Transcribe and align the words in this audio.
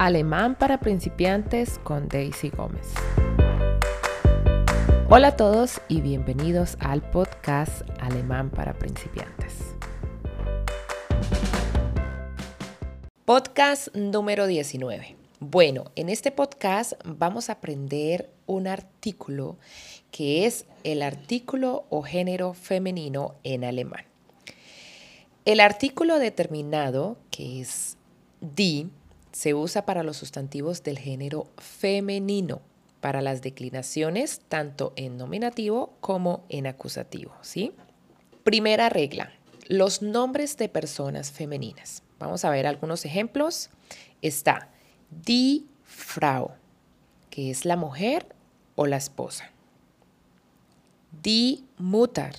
Alemán 0.00 0.54
para 0.54 0.80
principiantes 0.80 1.78
con 1.80 2.08
Daisy 2.08 2.48
Gómez. 2.48 2.88
Hola 5.10 5.28
a 5.28 5.36
todos 5.36 5.82
y 5.88 6.00
bienvenidos 6.00 6.78
al 6.80 7.02
podcast 7.10 7.82
Alemán 8.00 8.48
para 8.48 8.72
principiantes. 8.78 9.74
Podcast 13.26 13.94
número 13.94 14.46
19. 14.46 15.16
Bueno, 15.38 15.92
en 15.96 16.08
este 16.08 16.30
podcast 16.30 16.94
vamos 17.04 17.50
a 17.50 17.52
aprender 17.52 18.30
un 18.46 18.68
artículo 18.68 19.58
que 20.10 20.46
es 20.46 20.64
el 20.82 21.02
artículo 21.02 21.84
o 21.90 22.00
género 22.00 22.54
femenino 22.54 23.34
en 23.44 23.64
alemán. 23.64 24.06
El 25.44 25.60
artículo 25.60 26.18
determinado, 26.18 27.18
que 27.30 27.60
es 27.60 27.98
die, 28.40 28.88
se 29.32 29.54
usa 29.54 29.86
para 29.86 30.02
los 30.02 30.16
sustantivos 30.16 30.82
del 30.82 30.98
género 30.98 31.48
femenino, 31.58 32.60
para 33.00 33.22
las 33.22 33.42
declinaciones 33.42 34.40
tanto 34.48 34.92
en 34.96 35.16
nominativo 35.16 35.94
como 36.00 36.44
en 36.48 36.66
acusativo, 36.66 37.32
¿sí? 37.40 37.72
Primera 38.44 38.88
regla, 38.88 39.32
los 39.68 40.02
nombres 40.02 40.56
de 40.56 40.68
personas 40.68 41.30
femeninas. 41.30 42.02
Vamos 42.18 42.44
a 42.44 42.50
ver 42.50 42.66
algunos 42.66 43.04
ejemplos. 43.04 43.70
Está 44.20 44.68
die 45.10 45.64
Frau, 45.84 46.52
que 47.30 47.50
es 47.50 47.64
la 47.64 47.76
mujer 47.76 48.34
o 48.74 48.86
la 48.86 48.96
esposa. 48.96 49.50
Die 51.22 51.64
Mutter, 51.78 52.36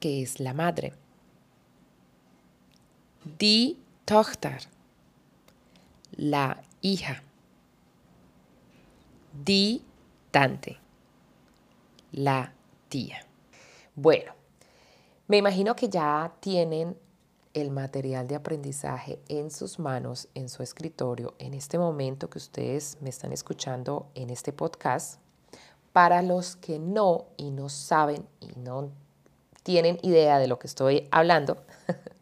que 0.00 0.22
es 0.22 0.40
la 0.40 0.52
madre. 0.52 0.92
Die 3.38 3.78
Tochter, 4.04 4.68
la 6.16 6.62
hija. 6.80 7.22
Die 9.44 9.82
Tante, 10.30 10.78
la 12.12 12.52
tía. 12.88 13.24
Bueno, 13.94 14.32
me 15.28 15.36
imagino 15.36 15.76
que 15.76 15.88
ya 15.88 16.34
tienen 16.40 16.96
el 17.54 17.70
material 17.70 18.26
de 18.26 18.34
aprendizaje 18.34 19.20
en 19.28 19.50
sus 19.50 19.78
manos, 19.78 20.28
en 20.34 20.48
su 20.48 20.62
escritorio, 20.62 21.34
en 21.38 21.54
este 21.54 21.78
momento 21.78 22.28
que 22.28 22.38
ustedes 22.38 22.98
me 23.00 23.10
están 23.10 23.32
escuchando 23.32 24.08
en 24.14 24.30
este 24.30 24.52
podcast. 24.52 25.20
Para 25.92 26.22
los 26.22 26.56
que 26.56 26.80
no 26.80 27.26
y 27.36 27.52
no 27.52 27.68
saben 27.68 28.26
y 28.40 28.58
no 28.58 28.90
tienen 29.62 29.98
idea 30.02 30.40
de 30.40 30.48
lo 30.48 30.58
que 30.58 30.66
estoy 30.66 31.08
hablando, 31.12 31.58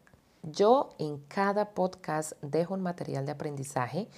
Yo 0.45 0.89
en 0.99 1.19
cada 1.19 1.69
podcast 1.73 2.33
dejo 2.41 2.73
un 2.73 2.81
material 2.81 3.25
de 3.25 3.31
aprendizaje 3.31 4.09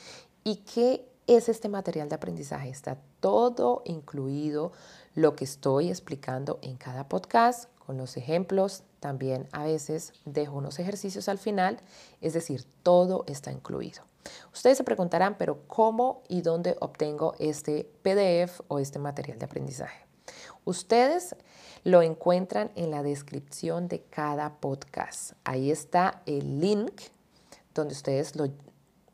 y 0.44 0.58
¿qué 0.74 1.08
es 1.28 1.50
este 1.50 1.70
material 1.70 2.10
de 2.10 2.16
aprendizaje? 2.16 2.70
Está 2.70 2.98
todo 3.20 3.84
incluido 3.86 4.72
lo 5.14 5.36
que 5.36 5.44
estoy 5.44 5.90
explicando 5.90 6.58
en 6.64 6.78
cada 6.78 7.08
podcast 7.08 7.70
con 7.78 7.98
los 7.98 8.18
ejemplos. 8.18 8.82
También 9.00 9.48
a 9.52 9.66
veces 9.66 10.14
dejo 10.26 10.58
unos 10.58 10.80
ejercicios 10.80 11.30
al 11.30 11.38
final, 11.38 11.80
es 12.22 12.34
decir, 12.34 12.66
todo 12.82 13.24
está 13.28 13.52
incluido. 13.52 14.02
Ustedes 14.52 14.78
se 14.80 14.84
preguntarán, 14.84 15.38
pero 15.38 15.68
¿cómo 15.68 16.24
y 16.28 16.42
dónde 16.42 16.76
obtengo 16.80 17.36
este 17.38 17.88
PDF 18.02 18.62
o 18.68 18.80
este 18.80 18.98
material 18.98 19.38
de 19.38 19.46
aprendizaje? 19.46 20.08
Ustedes 20.64 21.36
lo 21.84 22.02
encuentran 22.02 22.72
en 22.76 22.92
la 22.92 23.04
descripción 23.04 23.88
de 23.88 24.02
cada 24.02 24.56
podcast. 24.56 25.34
Ahí 25.44 25.72
está 25.72 26.22
el 26.26 26.60
link 26.60 27.02
donde 27.74 27.94
ustedes, 27.94 28.36
lo, 28.36 28.48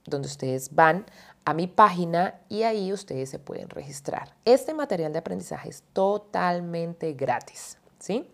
donde 0.06 0.28
ustedes 0.28 0.74
van 0.74 1.06
a 1.44 1.54
mi 1.54 1.68
página 1.68 2.40
y 2.48 2.64
ahí 2.64 2.94
ustedes 2.94 3.30
se 3.30 3.40
pueden 3.40 3.70
registrar. 3.70 4.36
Este 4.46 4.74
material 4.74 5.12
de 5.12 5.20
aprendizaje 5.20 5.70
es 5.70 5.84
totalmente 5.94 7.14
gratis, 7.14 7.78
¿sí? 8.00 8.28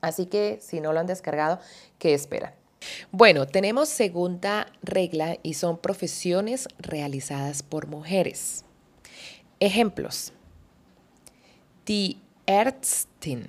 Así 0.00 0.26
que 0.26 0.58
si 0.62 0.80
no 0.80 0.92
lo 0.92 1.00
han 1.00 1.06
descargado, 1.06 1.58
¿qué 1.98 2.14
esperan? 2.14 2.54
Bueno, 3.10 3.46
tenemos 3.46 3.88
segunda 3.88 4.66
regla 4.82 5.38
y 5.42 5.54
son 5.54 5.78
profesiones 5.78 6.68
realizadas 6.78 7.62
por 7.62 7.88
mujeres. 7.88 8.64
Ejemplos. 9.58 10.32
Die 11.88 12.16
Ärztin, 12.46 13.48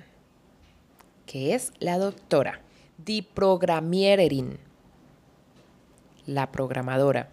que 1.26 1.56
es 1.56 1.72
la 1.80 1.98
doctora. 1.98 2.52
Die 2.96 3.22
Programmiererin, 3.22 4.56
la 6.26 6.46
programadora. 6.46 7.26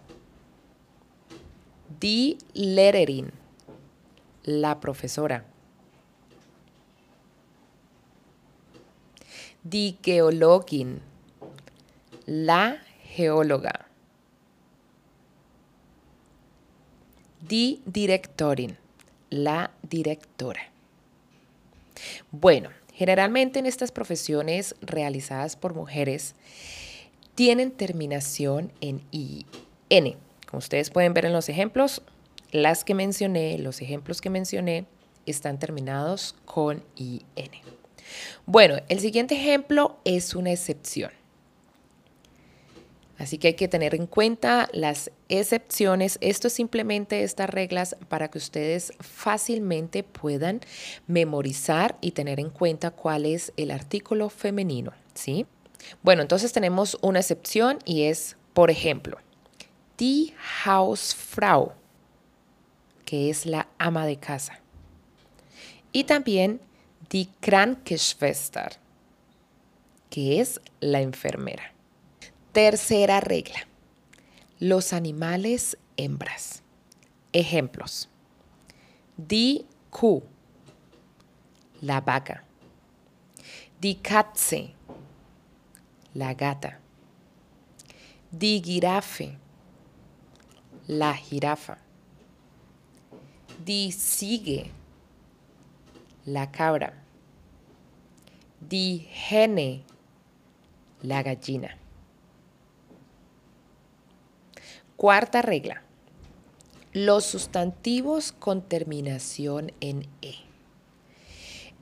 Die 2.00 2.36
Lehrerin, 2.54 3.30
la 4.46 4.74
profesora. 4.80 5.44
Die 9.62 9.96
Geologin, 10.02 11.00
la 12.26 12.78
geóloga. 13.16 13.86
Die 17.48 17.80
Direktorin, 17.84 18.76
la 19.30 19.70
directora. 19.82 20.75
Bueno, 22.30 22.70
generalmente 22.92 23.58
en 23.58 23.66
estas 23.66 23.92
profesiones 23.92 24.74
realizadas 24.80 25.56
por 25.56 25.74
mujeres 25.74 26.34
tienen 27.34 27.70
terminación 27.70 28.72
en 28.80 29.02
IN. 29.10 30.16
Como 30.50 30.58
ustedes 30.58 30.90
pueden 30.90 31.12
ver 31.14 31.26
en 31.26 31.32
los 31.32 31.48
ejemplos, 31.48 32.02
las 32.52 32.84
que 32.84 32.94
mencioné, 32.94 33.58
los 33.58 33.82
ejemplos 33.82 34.20
que 34.20 34.30
mencioné, 34.30 34.86
están 35.26 35.58
terminados 35.58 36.36
con 36.44 36.82
IN. 36.94 37.22
Bueno, 38.46 38.76
el 38.88 39.00
siguiente 39.00 39.34
ejemplo 39.34 39.98
es 40.04 40.34
una 40.34 40.52
excepción. 40.52 41.10
Así 43.18 43.38
que 43.38 43.48
hay 43.48 43.54
que 43.54 43.68
tener 43.68 43.94
en 43.94 44.06
cuenta 44.06 44.68
las 44.72 45.10
excepciones. 45.28 46.18
Esto 46.20 46.48
es 46.48 46.52
simplemente 46.52 47.22
estas 47.22 47.48
reglas 47.48 47.96
para 48.08 48.28
que 48.28 48.38
ustedes 48.38 48.92
fácilmente 49.00 50.02
puedan 50.02 50.60
memorizar 51.06 51.96
y 52.00 52.10
tener 52.10 52.40
en 52.40 52.50
cuenta 52.50 52.90
cuál 52.90 53.24
es 53.24 53.52
el 53.56 53.70
artículo 53.70 54.28
femenino, 54.28 54.92
¿sí? 55.14 55.46
Bueno, 56.02 56.22
entonces 56.22 56.52
tenemos 56.52 56.98
una 57.00 57.20
excepción 57.20 57.78
y 57.84 58.02
es, 58.02 58.36
por 58.52 58.70
ejemplo, 58.70 59.18
die 59.96 60.34
Hausfrau, 60.64 61.72
que 63.04 63.30
es 63.30 63.46
la 63.46 63.68
ama 63.78 64.04
de 64.04 64.18
casa. 64.18 64.60
Y 65.92 66.04
también 66.04 66.60
die 67.08 67.28
Krankenschwester, 67.40 68.76
que 70.10 70.40
es 70.40 70.60
la 70.80 71.00
enfermera. 71.00 71.75
Tercera 72.56 73.20
regla. 73.20 73.68
Los 74.60 74.94
animales 74.94 75.76
hembras. 75.98 76.62
Ejemplos. 77.34 78.08
Die 79.18 79.66
Kuh, 79.90 80.22
la 81.82 82.00
vaca. 82.00 82.44
Die 83.78 83.96
Katze, 83.96 84.72
la 86.14 86.32
gata. 86.32 86.78
Die 88.30 88.62
Giraffe, 88.62 89.36
la 90.86 91.12
jirafa. 91.12 91.76
Die 93.66 93.92
Ziege, 93.92 94.70
la 96.24 96.50
cabra. 96.50 96.94
Die 98.60 99.06
Henne, 99.10 99.84
la 101.02 101.22
gallina. 101.22 101.85
Cuarta 104.96 105.42
regla. 105.42 105.82
Los 106.94 107.26
sustantivos 107.26 108.32
con 108.32 108.62
terminación 108.62 109.72
en 109.80 110.08
E. 110.22 110.36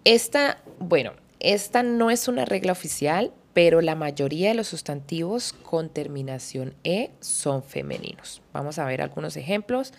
Esta, 0.03 0.61
bueno, 0.81 1.13
esta 1.39 1.85
no 1.85 2.11
es 2.11 2.27
una 2.27 2.45
regla 2.45 2.73
oficial, 2.73 3.33
pero 3.53 3.81
la 3.83 3.95
mayoría 3.95 4.49
de 4.49 4.57
los 4.57 4.67
sustantivos 4.67 5.53
con 5.53 5.91
terminación 5.91 6.75
E 6.83 7.13
son 7.21 7.63
femeninos. 7.63 8.43
Vamos 8.53 8.81
a 8.81 8.85
ver 8.85 9.01
algunos 9.01 9.37
ejemplos. 9.37 9.93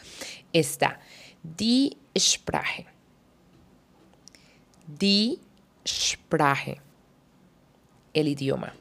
Está 0.52 1.00
die 1.42 1.98
Sprache. 2.18 2.86
Die 4.88 5.40
Sprache. 5.88 6.82
El 8.14 8.28
idioma. 8.28 8.74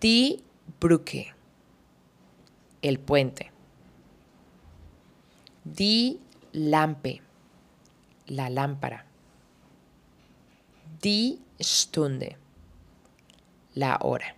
Die 0.00 0.42
Brücke 0.80 1.37
el 2.82 2.98
puente. 2.98 3.52
Die 5.64 6.18
Lampe, 6.52 7.20
la 8.26 8.48
lámpara. 8.50 9.04
Die 11.00 11.38
Stunde, 11.60 12.36
la 13.74 13.98
hora. 14.00 14.34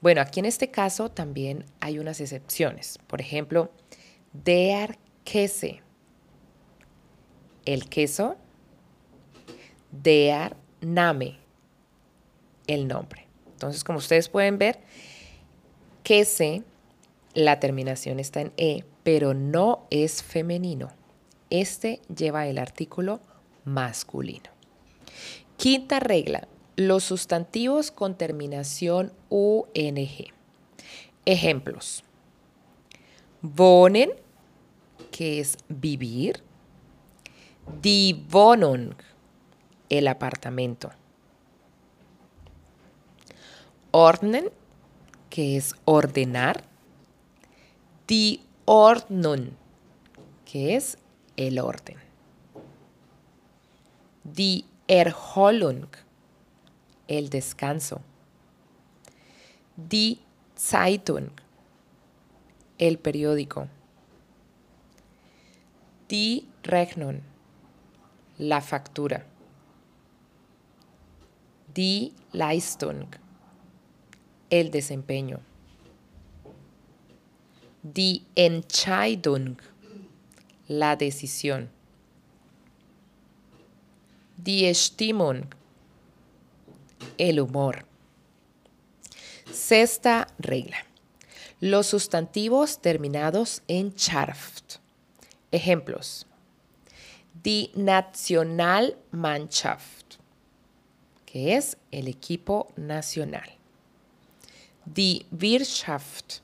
Bueno, 0.00 0.20
aquí 0.20 0.40
en 0.40 0.46
este 0.46 0.70
caso 0.70 1.10
también 1.10 1.64
hay 1.80 1.98
unas 1.98 2.20
excepciones. 2.20 2.98
Por 3.06 3.20
ejemplo, 3.20 3.70
der 4.32 4.98
Käse, 5.24 5.82
el 7.64 7.88
queso, 7.88 8.36
der 9.90 10.56
Name, 10.80 11.38
el 12.66 12.88
nombre. 12.88 13.26
Entonces, 13.52 13.84
como 13.84 13.98
ustedes 13.98 14.28
pueden 14.28 14.58
ver, 14.58 14.80
Käse, 16.02 16.64
la 17.34 17.60
terminación 17.60 18.20
está 18.20 18.40
en 18.40 18.52
E, 18.56 18.84
pero 19.02 19.34
no 19.34 19.86
es 19.90 20.22
femenino. 20.22 20.90
Este 21.50 22.00
lleva 22.14 22.46
el 22.46 22.58
artículo 22.58 23.20
masculino. 23.64 24.50
Quinta 25.56 26.00
regla, 26.00 26.48
los 26.76 27.04
sustantivos 27.04 27.90
con 27.90 28.16
terminación 28.16 29.12
UNG. 29.28 30.32
Ejemplos. 31.24 32.04
Wohnen, 33.42 34.10
que 35.10 35.40
es 35.40 35.56
vivir. 35.68 36.42
Die 37.80 38.26
el 39.88 40.08
apartamento. 40.08 40.90
Ordnen, 43.90 44.50
que 45.28 45.56
es 45.56 45.74
ordenar. 45.84 46.64
Die 48.12 48.40
Ordnung, 48.66 49.56
que 50.44 50.76
es 50.76 50.98
el 51.34 51.58
orden. 51.58 51.96
Die 54.22 54.66
Erholung, 54.86 55.86
el 57.08 57.30
descanso. 57.30 58.02
Die 59.76 60.18
Zeitung, 60.56 61.30
el 62.76 62.98
periódico. 62.98 63.68
Die 66.10 66.46
Rechnung, 66.64 67.22
la 68.36 68.60
factura. 68.60 69.24
Die 71.74 72.12
Leistung, 72.32 73.06
el 74.50 74.70
desempeño. 74.70 75.51
Die 77.84 78.22
Entscheidung, 78.36 79.56
la 80.68 80.94
decisión. 80.94 81.68
Die 84.36 84.72
Stimmung, 84.72 85.52
el 87.18 87.40
humor. 87.40 87.84
Sexta 89.52 90.28
regla. 90.38 90.76
Los 91.58 91.88
sustantivos 91.88 92.80
terminados 92.80 93.62
en 93.66 93.92
Scharft. 93.96 94.78
Ejemplos. 95.50 96.28
Die 97.42 97.72
Nationalmannschaft, 97.74 100.20
que 101.26 101.56
es 101.56 101.76
el 101.90 102.06
equipo 102.06 102.72
nacional. 102.76 103.50
Die 104.84 105.26
Wirtschaft, 105.32 106.42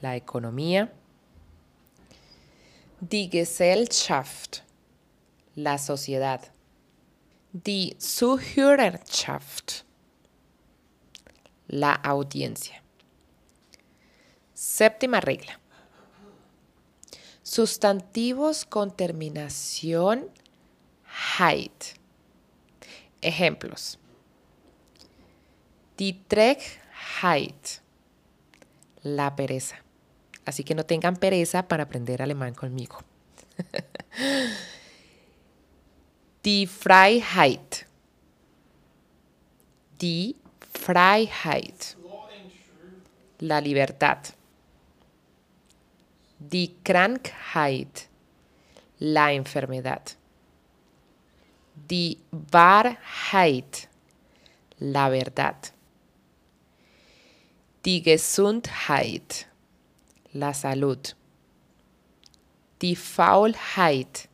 la 0.00 0.16
economía. 0.16 0.92
Die 3.00 3.28
Gesellschaft, 3.28 4.62
la 5.54 5.78
sociedad. 5.78 6.40
Die 7.52 7.96
Zuhörerschaft, 7.98 9.84
la 11.68 11.94
audiencia. 11.94 12.82
Séptima 14.54 15.20
regla. 15.20 15.58
Sustantivos 17.42 18.64
con 18.64 18.96
terminación 18.96 20.30
heit. 21.38 21.94
Ejemplos. 23.20 23.98
Die 25.98 26.12
Trägheit, 26.28 27.80
la 29.02 29.34
pereza. 29.34 29.85
Así 30.46 30.64
que 30.64 30.74
no 30.74 30.86
tengan 30.86 31.16
pereza 31.16 31.66
para 31.68 31.82
aprender 31.82 32.22
alemán 32.22 32.54
conmigo. 32.54 33.02
Die 36.44 36.66
Freiheit. 36.68 37.84
Die 40.00 40.36
Freiheit. 40.60 41.96
La 43.40 43.60
libertad. 43.60 44.32
Die 46.38 46.76
Krankheit. 46.84 48.08
La 49.00 49.32
enfermedad. 49.32 50.16
Die 51.74 52.18
Wahrheit. 52.30 53.88
La 54.78 55.10
verdad. 55.10 55.72
Die 57.84 58.00
Gesundheit. 58.02 59.48
La 60.36 60.52
salud. 60.52 60.98
Die 62.78 62.94
Faulheit. 62.94 64.28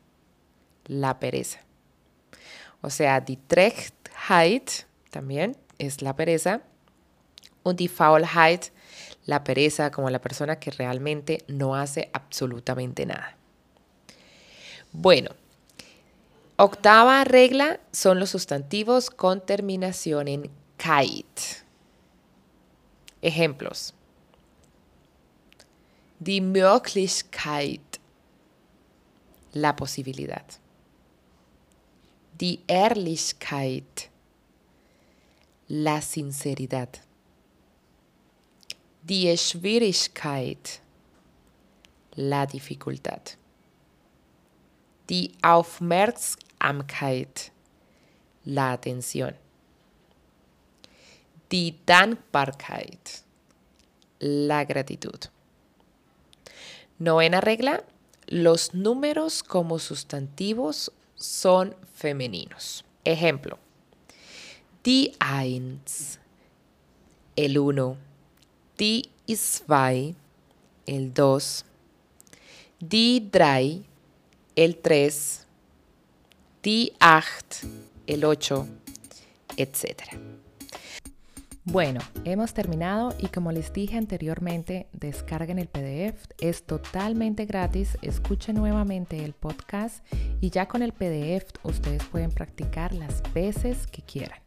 La 0.87 1.17
pereza. 1.17 1.59
O 2.81 2.89
sea, 2.89 3.21
die 3.21 3.37
Trägheit 3.47 4.85
también 5.11 5.55
es 5.77 6.01
la 6.01 6.13
pereza. 6.13 6.61
Und 7.63 7.79
die 7.79 7.87
Faulheit, 7.87 8.73
la 9.25 9.45
pereza 9.45 9.91
como 9.91 10.09
la 10.09 10.19
persona 10.19 10.59
que 10.59 10.71
realmente 10.71 11.45
no 11.47 11.73
hace 11.73 12.09
absolutamente 12.11 13.05
nada. 13.05 13.37
Bueno, 14.91 15.31
octava 16.57 17.23
regla 17.23 17.79
son 17.93 18.19
los 18.19 18.31
sustantivos 18.31 19.09
con 19.09 19.39
terminación 19.39 20.27
en 20.27 20.51
kite. 20.75 21.63
Ejemplos. 23.21 23.93
Die 26.25 26.39
Möglichkeit, 26.39 27.99
la 29.51 29.73
posibilidad. 29.73 30.57
Die 32.39 32.61
Ehrlichkeit, 32.65 34.09
la 35.67 35.99
sinceridad. 35.99 37.01
Die 39.01 39.37
Schwierigkeit, 39.37 40.79
la 42.15 42.45
dificultad. 42.45 43.37
Die 45.09 45.33
Aufmerksamkeit, 45.41 47.51
la 48.45 48.71
atención. 48.71 49.33
Die 51.51 51.75
Dankbarkeit, 51.85 53.23
la 54.21 54.63
gratitud. 54.63 55.32
Novena 56.99 57.41
regla, 57.41 57.83
los 58.27 58.73
números 58.73 59.43
como 59.43 59.79
sustantivos 59.79 60.91
son 61.15 61.75
femeninos. 61.93 62.85
Ejemplo, 63.03 63.57
die 64.83 65.13
Eins, 65.19 66.19
el 67.35 67.57
1, 67.57 67.97
die 68.77 69.09
Zwei, 69.27 70.15
el 70.85 71.13
2, 71.13 71.65
die 72.79 73.29
Drei, 73.31 73.83
el 74.55 74.77
3, 74.81 75.47
die 76.63 76.93
Acht, 76.99 77.63
el 78.07 78.23
8, 78.23 78.65
etc. 79.57 80.42
Bueno, 81.65 82.01
hemos 82.25 82.53
terminado 82.53 83.15
y 83.19 83.27
como 83.27 83.53
les 83.53 83.71
dije 83.71 83.97
anteriormente, 83.97 84.87
descarguen 84.91 85.59
el 85.59 85.69
PDF, 85.69 86.27
es 86.41 86.63
totalmente 86.63 87.45
gratis, 87.45 87.97
escuchen 88.01 88.57
nuevamente 88.57 89.23
el 89.23 89.31
podcast 89.31 90.05
y 90.41 90.49
ya 90.49 90.67
con 90.67 90.83
el 90.83 90.91
PDF 90.91 91.45
ustedes 91.63 92.03
pueden 92.03 92.31
practicar 92.31 92.93
las 92.93 93.23
veces 93.33 93.87
que 93.87 94.01
quieran. 94.01 94.39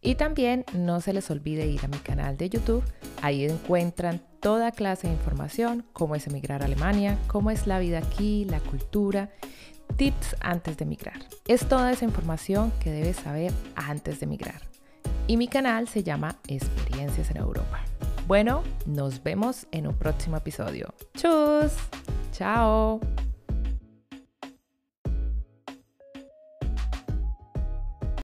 Y 0.00 0.14
también 0.14 0.64
no 0.72 1.02
se 1.02 1.12
les 1.12 1.30
olvide 1.30 1.66
ir 1.66 1.84
a 1.84 1.88
mi 1.88 1.98
canal 1.98 2.38
de 2.38 2.48
YouTube, 2.48 2.84
ahí 3.20 3.44
encuentran 3.44 4.22
toda 4.40 4.72
clase 4.72 5.08
de 5.08 5.12
información, 5.12 5.84
cómo 5.92 6.14
es 6.14 6.26
emigrar 6.26 6.62
a 6.62 6.66
Alemania, 6.66 7.18
cómo 7.26 7.50
es 7.50 7.66
la 7.66 7.78
vida 7.78 7.98
aquí, 7.98 8.46
la 8.46 8.60
cultura, 8.60 9.28
tips 9.96 10.36
antes 10.40 10.78
de 10.78 10.84
emigrar. 10.84 11.20
Es 11.46 11.68
toda 11.68 11.92
esa 11.92 12.06
información 12.06 12.72
que 12.80 12.90
debes 12.90 13.16
saber 13.16 13.52
antes 13.74 14.20
de 14.20 14.24
emigrar 14.24 14.75
y 15.26 15.36
mi 15.36 15.48
canal 15.48 15.88
se 15.88 16.02
llama 16.02 16.36
Experiencias 16.48 17.30
en 17.30 17.38
Europa. 17.38 17.80
Bueno, 18.26 18.62
nos 18.86 19.22
vemos 19.22 19.66
en 19.72 19.86
un 19.86 19.94
próximo 19.96 20.36
episodio. 20.36 20.92
¡Chus! 21.14 21.72
¡Chao! 22.32 23.00